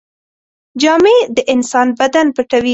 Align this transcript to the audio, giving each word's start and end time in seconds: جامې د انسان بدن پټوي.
جامې 0.81 1.17
د 1.35 1.37
انسان 1.53 1.87
بدن 1.99 2.27
پټوي. 2.35 2.69